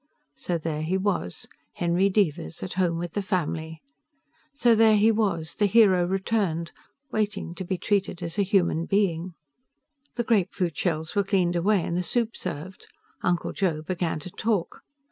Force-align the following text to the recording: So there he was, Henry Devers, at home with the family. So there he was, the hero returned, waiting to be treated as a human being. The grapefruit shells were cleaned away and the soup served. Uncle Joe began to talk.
So 0.33 0.57
there 0.57 0.81
he 0.81 0.97
was, 0.97 1.47
Henry 1.73 2.09
Devers, 2.09 2.63
at 2.63 2.73
home 2.73 2.97
with 2.97 3.11
the 3.11 3.21
family. 3.21 3.83
So 4.51 4.73
there 4.73 4.95
he 4.97 5.11
was, 5.11 5.53
the 5.53 5.67
hero 5.67 6.05
returned, 6.07 6.71
waiting 7.11 7.53
to 7.53 7.63
be 7.63 7.77
treated 7.77 8.23
as 8.23 8.39
a 8.39 8.41
human 8.41 8.85
being. 8.87 9.35
The 10.15 10.23
grapefruit 10.23 10.75
shells 10.75 11.15
were 11.15 11.23
cleaned 11.23 11.55
away 11.55 11.83
and 11.83 11.95
the 11.95 12.01
soup 12.01 12.35
served. 12.35 12.87
Uncle 13.21 13.53
Joe 13.53 13.83
began 13.83 14.17
to 14.21 14.31
talk. 14.31 14.81